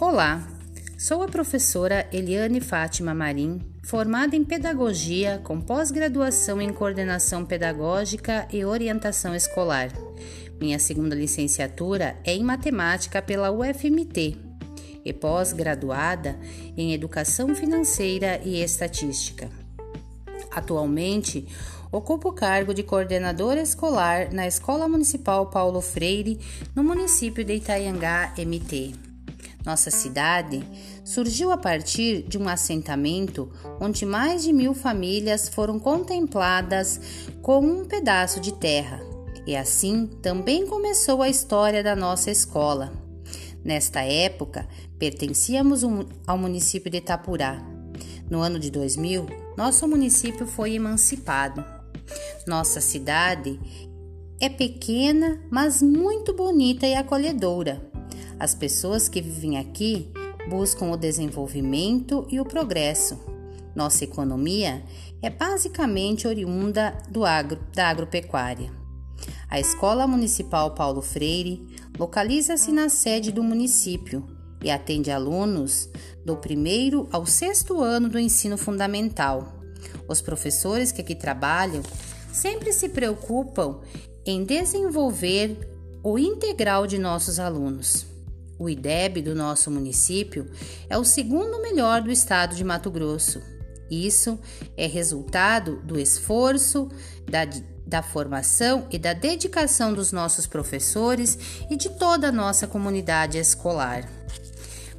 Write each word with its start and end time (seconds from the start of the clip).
Olá, 0.00 0.44
sou 0.98 1.22
a 1.22 1.28
professora 1.28 2.08
Eliane 2.12 2.60
Fátima 2.60 3.14
Marim, 3.14 3.60
formada 3.84 4.34
em 4.34 4.42
Pedagogia 4.42 5.40
com 5.44 5.60
pós-graduação 5.60 6.60
em 6.60 6.72
Coordenação 6.72 7.44
Pedagógica 7.44 8.48
e 8.52 8.64
Orientação 8.64 9.36
Escolar. 9.36 9.92
Minha 10.60 10.80
segunda 10.80 11.14
licenciatura 11.14 12.16
é 12.24 12.34
em 12.34 12.42
Matemática 12.42 13.22
pela 13.22 13.52
UFMT 13.52 14.36
e 15.04 15.12
pós-graduada 15.12 16.36
em 16.76 16.92
Educação 16.92 17.54
Financeira 17.54 18.40
e 18.44 18.60
Estatística. 18.60 19.48
Atualmente, 20.50 21.46
ocupo 21.92 22.30
o 22.30 22.34
cargo 22.34 22.74
de 22.74 22.82
coordenadora 22.82 23.62
escolar 23.62 24.32
na 24.32 24.44
Escola 24.44 24.88
Municipal 24.88 25.46
Paulo 25.46 25.80
Freire, 25.80 26.40
no 26.74 26.82
município 26.82 27.44
de 27.44 27.54
Itaiangá, 27.54 28.34
MT. 28.36 29.13
Nossa 29.64 29.90
cidade 29.90 30.62
surgiu 31.02 31.50
a 31.50 31.56
partir 31.56 32.22
de 32.28 32.36
um 32.36 32.48
assentamento 32.48 33.50
onde 33.80 34.04
mais 34.04 34.42
de 34.42 34.52
mil 34.52 34.74
famílias 34.74 35.48
foram 35.48 35.78
contempladas 35.78 37.00
com 37.40 37.60
um 37.60 37.84
pedaço 37.84 38.40
de 38.40 38.52
terra, 38.52 39.00
e 39.46 39.56
assim 39.56 40.06
também 40.20 40.66
começou 40.66 41.22
a 41.22 41.30
história 41.30 41.82
da 41.82 41.96
nossa 41.96 42.30
escola. 42.30 42.92
Nesta 43.64 44.02
época, 44.02 44.68
pertencíamos 44.98 45.82
ao 46.26 46.36
município 46.36 46.90
de 46.90 46.98
Itapurá. 46.98 47.64
No 48.30 48.40
ano 48.40 48.58
de 48.58 48.70
2000, 48.70 49.26
nosso 49.56 49.88
município 49.88 50.46
foi 50.46 50.74
emancipado. 50.74 51.64
Nossa 52.46 52.82
cidade 52.82 53.58
é 54.38 54.50
pequena, 54.50 55.40
mas 55.50 55.80
muito 55.80 56.34
bonita 56.34 56.86
e 56.86 56.94
acolhedora 56.94 57.93
as 58.44 58.54
pessoas 58.54 59.08
que 59.08 59.22
vivem 59.22 59.56
aqui 59.56 60.12
buscam 60.50 60.90
o 60.90 60.98
desenvolvimento 60.98 62.26
e 62.28 62.38
o 62.38 62.44
progresso. 62.44 63.18
Nossa 63.74 64.04
economia 64.04 64.84
é 65.22 65.30
basicamente 65.30 66.28
oriunda 66.28 66.90
do 67.08 67.24
agro, 67.24 67.58
da 67.74 67.88
agropecuária. 67.88 68.70
A 69.48 69.58
Escola 69.58 70.06
Municipal 70.06 70.74
Paulo 70.74 71.00
Freire 71.00 71.66
localiza-se 71.98 72.70
na 72.70 72.90
sede 72.90 73.32
do 73.32 73.42
município 73.42 74.26
e 74.62 74.70
atende 74.70 75.10
alunos 75.10 75.88
do 76.22 76.36
primeiro 76.36 77.08
ao 77.10 77.24
sexto 77.24 77.80
ano 77.80 78.10
do 78.10 78.18
ensino 78.18 78.58
fundamental. 78.58 79.54
Os 80.06 80.20
professores 80.20 80.92
que 80.92 81.00
aqui 81.00 81.14
trabalham 81.14 81.82
sempre 82.30 82.74
se 82.74 82.90
preocupam 82.90 83.80
em 84.26 84.44
desenvolver 84.44 85.56
o 86.02 86.18
integral 86.18 86.86
de 86.86 86.98
nossos 86.98 87.38
alunos. 87.38 88.12
O 88.58 88.68
IDEB 88.68 89.22
do 89.22 89.34
nosso 89.34 89.70
município 89.70 90.50
é 90.88 90.96
o 90.96 91.04
segundo 91.04 91.60
melhor 91.60 92.02
do 92.02 92.10
estado 92.10 92.54
de 92.54 92.62
Mato 92.62 92.90
Grosso. 92.90 93.42
Isso 93.90 94.38
é 94.76 94.86
resultado 94.86 95.80
do 95.82 95.98
esforço, 95.98 96.88
da, 97.28 97.46
da 97.86 98.02
formação 98.02 98.86
e 98.90 98.98
da 98.98 99.12
dedicação 99.12 99.92
dos 99.92 100.12
nossos 100.12 100.46
professores 100.46 101.38
e 101.70 101.76
de 101.76 101.90
toda 101.90 102.28
a 102.28 102.32
nossa 102.32 102.66
comunidade 102.66 103.38
escolar. 103.38 104.08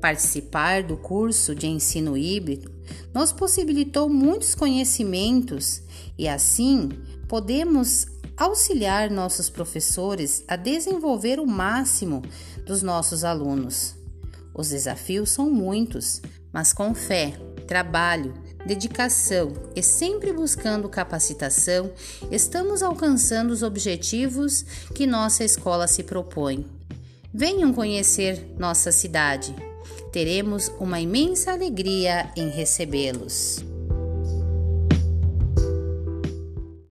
Participar 0.00 0.82
do 0.82 0.96
curso 0.96 1.54
de 1.54 1.66
ensino 1.66 2.16
híbrido 2.16 2.72
nos 3.12 3.32
possibilitou 3.32 4.08
muitos 4.08 4.54
conhecimentos 4.54 5.82
e, 6.16 6.26
assim, 6.26 6.88
podemos 7.28 8.06
auxiliar 8.40 9.10
nossos 9.10 9.50
professores 9.50 10.42
a 10.48 10.56
desenvolver 10.56 11.38
o 11.38 11.46
máximo 11.46 12.22
dos 12.66 12.82
nossos 12.82 13.22
alunos. 13.22 13.94
Os 14.54 14.70
desafios 14.70 15.28
são 15.30 15.50
muitos, 15.50 16.22
mas 16.50 16.72
com 16.72 16.94
fé, 16.94 17.38
trabalho, 17.68 18.32
dedicação 18.66 19.52
e 19.76 19.82
sempre 19.82 20.32
buscando 20.32 20.88
capacitação, 20.88 21.92
estamos 22.30 22.82
alcançando 22.82 23.50
os 23.50 23.62
objetivos 23.62 24.62
que 24.94 25.06
nossa 25.06 25.44
escola 25.44 25.86
se 25.86 26.02
propõe. 26.02 26.66
Venham 27.32 27.74
conhecer 27.74 28.54
nossa 28.58 28.90
cidade. 28.90 29.54
Teremos 30.12 30.72
uma 30.80 30.98
imensa 30.98 31.52
alegria 31.52 32.32
em 32.34 32.48
recebê-los. 32.48 33.69